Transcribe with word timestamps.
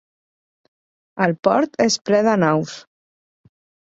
El 1.25 1.33
port 1.47 1.77
és 1.85 1.97
ple 2.09 2.21
de 2.29 2.33
naus. 2.45 2.73